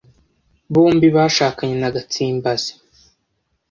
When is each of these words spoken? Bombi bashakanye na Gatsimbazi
Bombi 0.73 1.07
bashakanye 1.15 1.75
na 1.81 1.89
Gatsimbazi 1.95 2.71